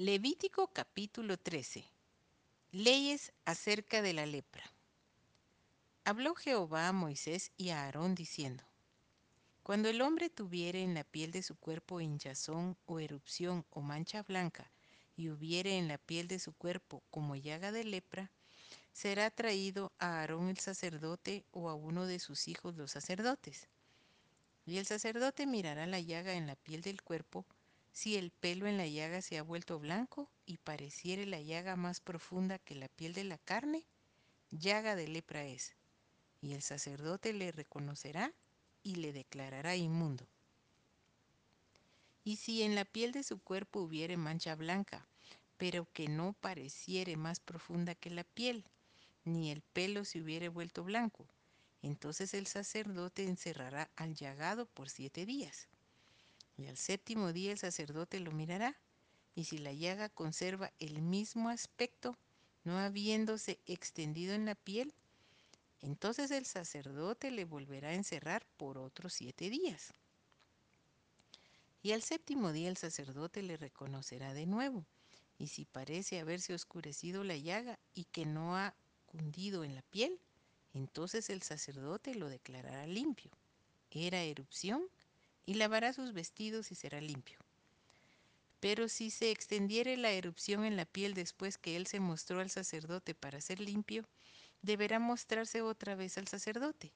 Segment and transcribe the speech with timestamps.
[0.00, 1.84] Levítico capítulo 13.
[2.70, 4.62] Leyes acerca de la lepra.
[6.04, 8.62] Habló Jehová a Moisés y a Aarón diciendo,
[9.64, 14.22] Cuando el hombre tuviere en la piel de su cuerpo hinchazón o erupción o mancha
[14.22, 14.70] blanca,
[15.16, 18.30] y hubiere en la piel de su cuerpo como llaga de lepra,
[18.92, 23.66] será traído a Aarón el sacerdote o a uno de sus hijos los sacerdotes.
[24.64, 27.44] Y el sacerdote mirará la llaga en la piel del cuerpo,
[27.98, 31.98] si el pelo en la llaga se ha vuelto blanco y pareciere la llaga más
[31.98, 33.84] profunda que la piel de la carne,
[34.52, 35.74] llaga de lepra es.
[36.40, 38.32] Y el sacerdote le reconocerá
[38.84, 40.28] y le declarará inmundo.
[42.22, 45.04] Y si en la piel de su cuerpo hubiere mancha blanca,
[45.56, 48.64] pero que no pareciere más profunda que la piel,
[49.24, 51.26] ni el pelo se hubiere vuelto blanco,
[51.82, 55.66] entonces el sacerdote encerrará al llagado por siete días.
[56.58, 58.76] Y al séptimo día el sacerdote lo mirará,
[59.34, 62.18] y si la llaga conserva el mismo aspecto,
[62.64, 64.92] no habiéndose extendido en la piel,
[65.80, 69.94] entonces el sacerdote le volverá a encerrar por otros siete días.
[71.80, 74.84] Y al séptimo día el sacerdote le reconocerá de nuevo,
[75.38, 78.74] y si parece haberse oscurecido la llaga y que no ha
[79.06, 80.20] cundido en la piel,
[80.74, 83.30] entonces el sacerdote lo declarará limpio.
[83.92, 84.82] Era erupción
[85.48, 87.38] y lavará sus vestidos y será limpio.
[88.60, 92.50] Pero si se extendiere la erupción en la piel después que él se mostró al
[92.50, 94.06] sacerdote para ser limpio,
[94.60, 96.92] deberá mostrarse otra vez al sacerdote.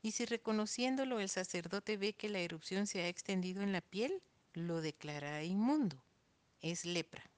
[0.00, 4.22] Y si reconociéndolo el sacerdote ve que la erupción se ha extendido en la piel,
[4.52, 6.00] lo declarará inmundo.
[6.60, 7.28] Es lepra.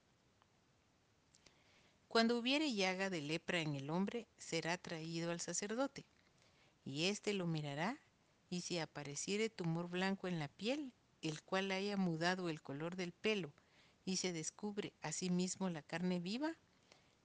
[2.09, 6.05] Cuando hubiere llaga de lepra en el hombre, será traído al sacerdote,
[6.85, 7.99] y éste lo mirará,
[8.53, 13.13] y si apareciere tumor blanco en la piel, el cual haya mudado el color del
[13.13, 13.51] pelo,
[14.05, 16.55] y se descubre asimismo la carne viva,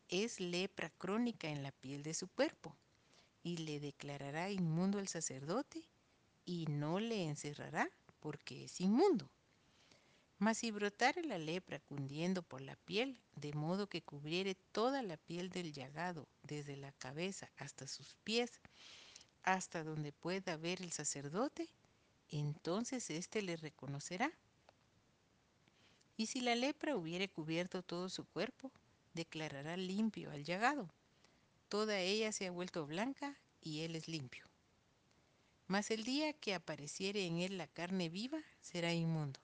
[0.07, 2.77] es lepra crónica en la piel de su cuerpo,
[3.43, 5.83] y le declarará inmundo el sacerdote,
[6.45, 7.89] y no le encerrará,
[8.21, 9.29] porque es inmundo.
[10.39, 15.17] Mas si brotare la lepra cundiendo por la piel, de modo que cubriere toda la
[15.17, 18.61] piel del llagado, desde la cabeza hasta sus pies,
[19.47, 21.69] hasta donde pueda ver el sacerdote,
[22.27, 24.29] entonces éste le reconocerá.
[26.17, 28.73] Y si la lepra hubiere cubierto todo su cuerpo,
[29.13, 30.89] declarará limpio al llagado.
[31.69, 34.43] Toda ella se ha vuelto blanca y él es limpio.
[35.67, 39.39] Mas el día que apareciere en él la carne viva, será inmundo.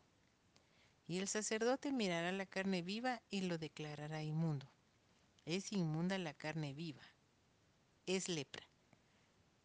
[1.08, 4.68] Y el sacerdote mirará la carne viva y lo declarará inmundo.
[5.46, 7.04] Es inmunda la carne viva.
[8.06, 8.68] Es lepra.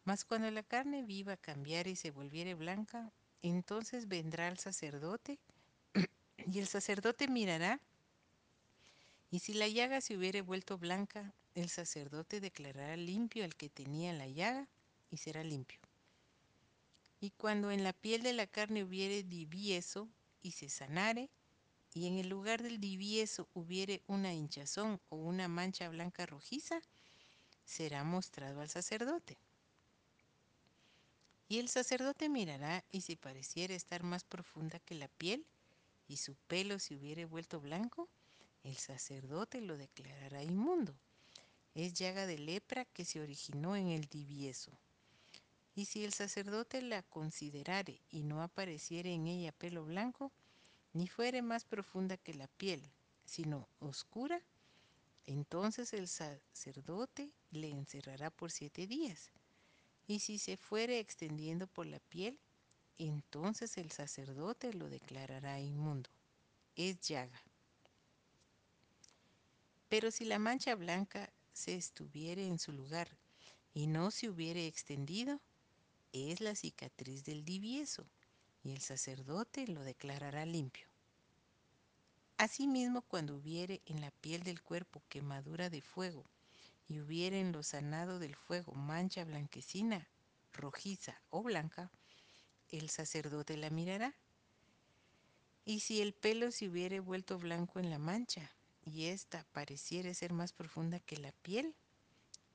[0.09, 3.11] Mas cuando la carne viva cambiare y se volviere blanca,
[3.43, 5.37] entonces vendrá el sacerdote
[6.51, 7.79] y el sacerdote mirará
[9.29, 14.11] y si la llaga se hubiere vuelto blanca, el sacerdote declarará limpio al que tenía
[14.11, 14.67] la llaga
[15.11, 15.79] y será limpio.
[17.21, 20.09] Y cuando en la piel de la carne hubiere divieso
[20.41, 21.29] y se sanare,
[21.93, 26.81] y en el lugar del divieso hubiere una hinchazón o una mancha blanca rojiza,
[27.63, 29.37] será mostrado al sacerdote.
[31.49, 35.47] Y el sacerdote mirará, y si pareciera estar más profunda que la piel,
[36.07, 38.07] y su pelo se hubiere vuelto blanco,
[38.63, 40.93] el sacerdote lo declarará inmundo.
[41.73, 44.71] Es llaga de lepra que se originó en el divieso.
[45.75, 50.31] Y si el sacerdote la considerare y no apareciere en ella pelo blanco,
[50.93, 52.81] ni fuere más profunda que la piel,
[53.25, 54.39] sino oscura,
[55.25, 59.31] entonces el sacerdote le encerrará por siete días.
[60.09, 62.39] Y si se fuere extendiendo por la piel,
[62.97, 66.09] entonces el sacerdote lo declarará inmundo.
[66.75, 67.39] Es llaga.
[69.87, 73.07] Pero si la mancha blanca se estuviere en su lugar
[73.75, 75.39] y no se hubiere extendido,
[76.11, 78.03] es la cicatriz del divieso,
[78.63, 80.87] y el sacerdote lo declarará limpio.
[82.37, 86.25] Asimismo, cuando hubiere en la piel del cuerpo quemadura de fuego,
[86.89, 90.09] y hubiere en lo sanado del fuego mancha blanquecina,
[90.51, 91.91] rojiza o blanca,
[92.69, 94.15] el sacerdote la mirará.
[95.65, 98.51] Y si el pelo se hubiere vuelto blanco en la mancha,
[98.83, 101.75] y ésta pareciere ser más profunda que la piel,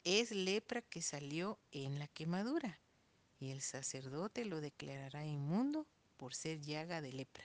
[0.03, 2.81] es lepra que salió en la quemadura,
[3.39, 5.87] y el sacerdote lo declarará inmundo
[6.17, 7.45] por ser llaga de lepra.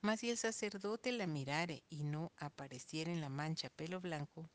[0.00, 4.48] Mas si el sacerdote la mirare y no apareciera en la mancha pelo blanco,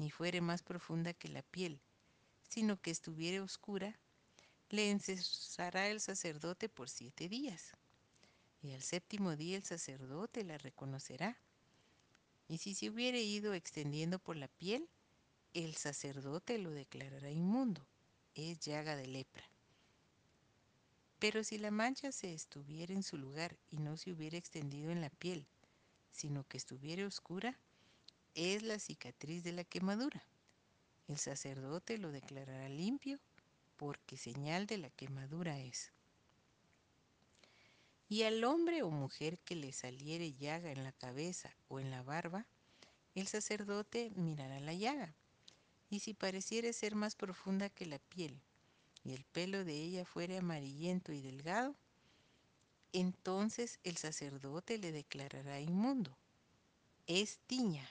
[0.00, 1.78] ni fuere más profunda que la piel,
[2.48, 4.00] sino que estuviere oscura,
[4.70, 7.72] le encerrará el sacerdote por siete días.
[8.62, 11.38] y al séptimo día el sacerdote la reconocerá.
[12.48, 14.88] Y si se hubiere ido extendiendo por la piel,
[15.54, 17.86] el sacerdote lo declarará inmundo,
[18.34, 19.44] es llaga de lepra.
[21.18, 25.00] Pero si la mancha se estuviera en su lugar y no se hubiera extendido en
[25.00, 25.46] la piel,
[26.10, 27.58] sino que estuviera oscura,
[28.34, 30.22] es la cicatriz de la quemadura.
[31.08, 33.18] El sacerdote lo declarará limpio
[33.76, 35.92] porque señal de la quemadura es.
[38.08, 42.02] Y al hombre o mujer que le saliere llaga en la cabeza o en la
[42.02, 42.46] barba,
[43.14, 45.14] el sacerdote mirará la llaga.
[45.88, 48.40] Y si pareciere ser más profunda que la piel,
[49.04, 51.74] y el pelo de ella fuere amarillento y delgado,
[52.92, 56.16] entonces el sacerdote le declarará inmundo.
[57.06, 57.88] Es tiña,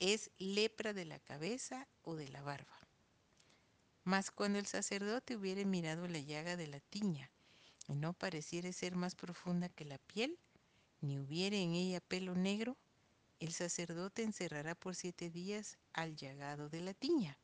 [0.00, 2.78] es lepra de la cabeza o de la barba.
[4.04, 7.30] Mas cuando el sacerdote hubiere mirado la llaga de la tiña,
[7.88, 10.38] y no pareciere ser más profunda que la piel,
[11.00, 12.76] ni hubiere en ella pelo negro,
[13.40, 17.38] el sacerdote encerrará por siete días al llagado de la tiña.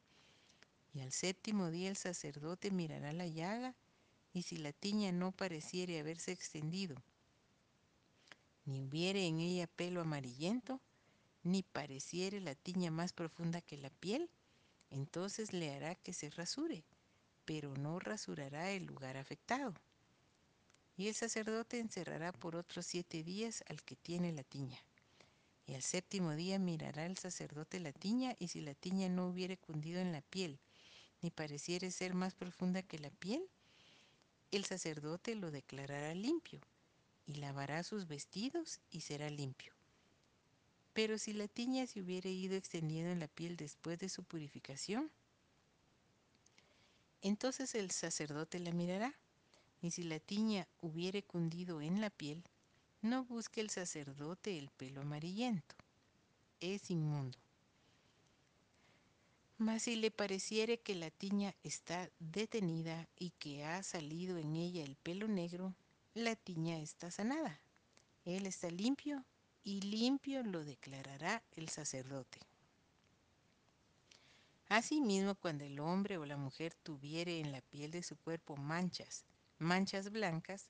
[0.92, 3.74] Y al séptimo día el sacerdote mirará la llaga,
[4.32, 6.96] y si la tiña no pareciere haberse extendido,
[8.64, 10.80] ni hubiere en ella pelo amarillento,
[11.44, 14.28] ni pareciere la tiña más profunda que la piel,
[14.90, 16.84] entonces le hará que se rasure,
[17.44, 19.74] pero no rasurará el lugar afectado.
[20.96, 24.78] Y el sacerdote encerrará por otros siete días al que tiene la tiña.
[25.66, 29.56] Y al séptimo día mirará el sacerdote la tiña, y si la tiña no hubiere
[29.56, 30.58] cundido en la piel,
[31.20, 33.42] ni pareciere ser más profunda que la piel,
[34.50, 36.60] el sacerdote lo declarará limpio,
[37.26, 39.73] y lavará sus vestidos y será limpio.
[40.94, 45.10] Pero si la tiña se hubiere ido extendiendo en la piel después de su purificación,
[47.20, 49.12] entonces el sacerdote la mirará
[49.82, 52.44] y si la tiña hubiere cundido en la piel,
[53.02, 55.74] no busque el sacerdote el pelo amarillento,
[56.60, 57.38] es inmundo.
[59.58, 64.84] Mas si le pareciere que la tiña está detenida y que ha salido en ella
[64.84, 65.74] el pelo negro,
[66.14, 67.60] la tiña está sanada.
[68.24, 69.24] Él está limpio
[69.64, 72.38] y limpio lo declarará el sacerdote.
[74.68, 79.24] Asimismo, cuando el hombre o la mujer tuviere en la piel de su cuerpo manchas,
[79.58, 80.68] manchas blancas,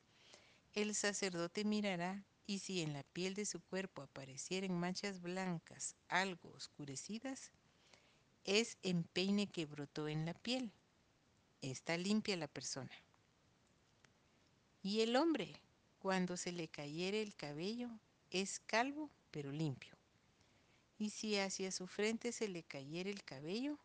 [0.74, 6.50] el sacerdote mirará y si en la piel de su cuerpo aparecieren manchas blancas algo
[6.50, 7.50] oscurecidas,
[8.44, 10.70] es empeine que brotó en la piel.
[11.62, 12.92] Está limpia la persona.
[14.82, 15.54] Y el hombre,
[15.98, 17.88] cuando se le cayere el cabello,
[18.30, 19.96] es calvo pero limpio.
[20.98, 23.78] Y si hacia su frente se le cayere el cabello,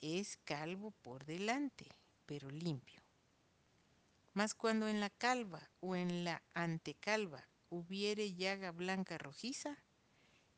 [0.00, 1.86] es calvo por delante
[2.26, 3.00] pero limpio.
[4.34, 9.78] Mas cuando en la calva o en la antecalva hubiere llaga blanca rojiza,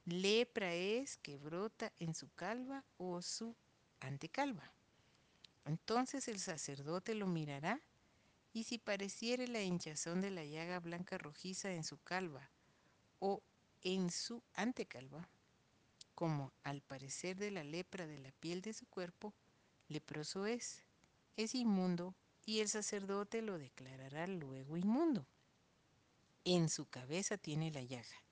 [0.05, 3.56] lepra es que brota en su calva o su
[4.00, 4.72] antecalva.
[5.64, 7.81] Entonces el sacerdote lo mirará
[8.52, 12.50] y si pareciere la hinchazón de la llaga blanca rojiza en su calva
[13.25, 13.43] o
[13.81, 15.26] en su antecalva,
[16.15, 19.32] como al parecer de la lepra de la piel de su cuerpo,
[19.88, 20.85] leproso es,
[21.38, 25.26] es inmundo y el sacerdote lo declarará luego inmundo.
[26.44, 28.23] En su cabeza tiene la llaga.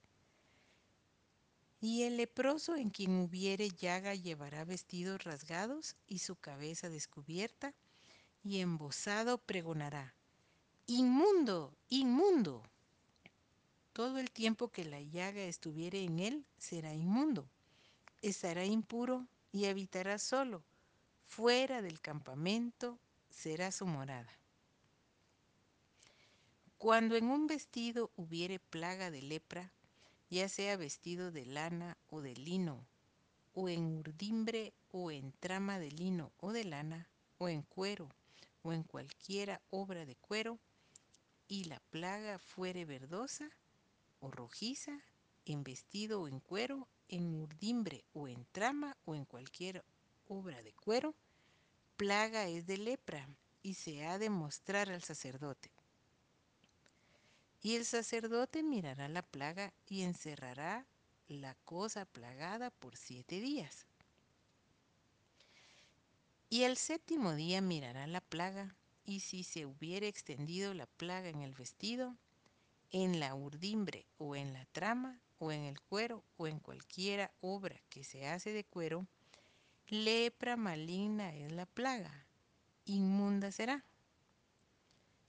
[1.81, 7.73] Y el leproso en quien hubiere llaga llevará vestidos rasgados y su cabeza descubierta,
[8.43, 10.13] y embosado pregonará,
[10.85, 12.61] Inmundo, inmundo.
[13.93, 17.47] Todo el tiempo que la llaga estuviere en él será inmundo.
[18.23, 20.63] Estará impuro y habitará solo,
[21.27, 22.97] fuera del campamento
[23.29, 24.31] será su morada.
[26.79, 29.71] Cuando en un vestido hubiere plaga de lepra,
[30.31, 32.83] ya sea vestido de lana o de lino,
[33.53, 37.07] o en urdimbre o en trama de lino o de lana,
[37.37, 38.09] o en cuero,
[38.63, 40.57] o en cualquiera obra de cuero,
[41.47, 43.51] y la plaga fuere verdosa
[44.23, 44.99] o rojiza,
[45.45, 49.83] en vestido o en cuero, en urdimbre o en trama o en cualquier
[50.27, 51.13] obra de cuero,
[51.97, 53.27] plaga es de lepra
[53.61, 55.69] y se ha de mostrar al sacerdote.
[57.61, 60.85] Y el sacerdote mirará la plaga y encerrará
[61.27, 63.85] la cosa plagada por siete días.
[66.49, 68.75] Y el séptimo día mirará la plaga,
[69.05, 72.15] y si se hubiere extendido la plaga en el vestido,
[72.93, 77.81] en la urdimbre o en la trama o en el cuero o en cualquiera obra
[77.89, 79.07] que se hace de cuero,
[79.87, 82.27] lepra maligna es la plaga,
[82.85, 83.83] inmunda será.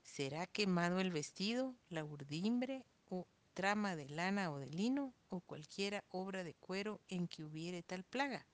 [0.03, 6.03] será quemado el vestido, la urdimbre o trama de lana o de lino o cualquiera
[6.09, 8.45] obra de cuero en que hubiere tal plaga,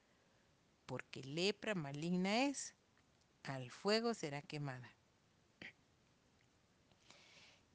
[0.85, 2.73] porque lepra maligna es,
[3.43, 4.89] al fuego será quemada.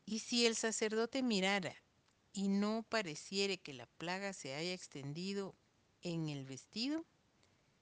[0.06, 1.74] Y si el sacerdote mirara
[2.32, 5.56] y no pareciere que la plaga se haya extendido
[6.00, 7.04] en el vestido,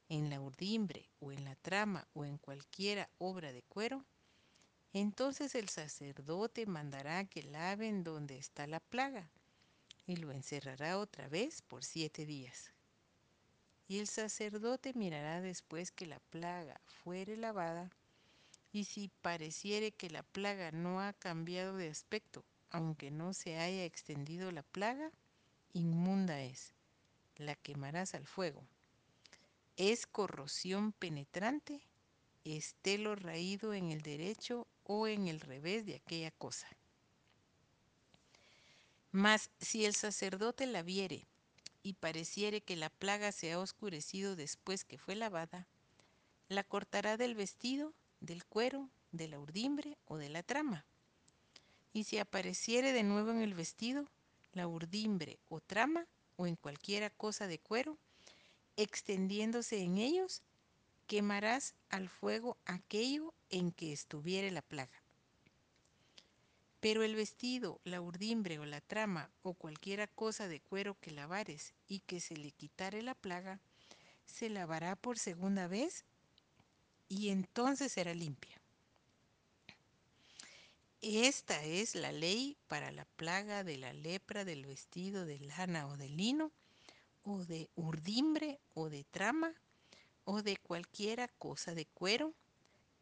[0.09, 4.07] en la urdimbre o en la trama o en cualquiera obra de cuero,
[4.95, 9.29] entonces el sacerdote mandará que laven donde está la plaga
[10.07, 12.73] y lo encerrará otra vez por siete días.
[13.87, 17.91] Y el sacerdote mirará después que la plaga fuere lavada
[18.75, 23.85] y si pareciere que la plaga no ha cambiado de aspecto, aunque no se haya
[23.85, 25.13] extendido la plaga,
[25.75, 26.75] inmunda es,
[27.37, 28.67] la quemarás al fuego.
[29.77, 31.83] Es corrosión penetrante,
[32.43, 36.67] esté lo raído en el derecho o en el revés de aquella cosa.
[39.13, 41.29] Mas si el sacerdote la viere
[41.85, 45.69] y pareciere que la plaga se ha oscurecido después que fue lavada,
[46.49, 50.85] la cortará del vestido, del cuero, de la urdimbre o de la trama.
[51.93, 54.07] Y si apareciere de nuevo en el vestido,
[54.53, 57.97] la urdimbre o trama o en cualquiera cosa de cuero,
[58.77, 60.43] extendiéndose en ellos,
[61.07, 65.03] quemarás al fuego aquello en que estuviere la plaga.
[66.81, 71.73] Pero el vestido, la urdimbre o la trama o cualquiera cosa de cuero que lavares
[71.89, 73.61] y que se le quitare la plaga,
[74.27, 76.05] se lavará por segunda vez
[77.09, 78.61] y entonces será limpia.
[81.01, 85.97] Esta es la ley para la plaga de la lepra del vestido de lana o
[85.99, 86.51] de lino,
[87.25, 89.53] o de urdimbre o de trama,
[90.25, 92.33] o de cualquiera cosa de cuero,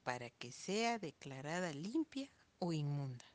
[0.03, 2.29] para que sea declarada limpia
[2.59, 3.32] o inmunda.